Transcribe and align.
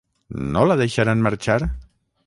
No 0.55 0.63
la 0.71 0.79
deixaran 0.81 1.23
marxar? 1.29 1.61